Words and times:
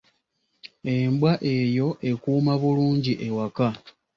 Embwa 0.95 1.31
eyo 1.55 1.87
ekuuma 2.09 2.53
bulungi 2.61 3.13
ewaka. 3.27 3.67